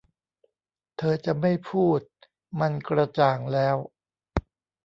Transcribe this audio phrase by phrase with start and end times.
[0.97, 2.01] เธอจะไม่พูด
[2.59, 3.77] มันกระจ่างแล้ว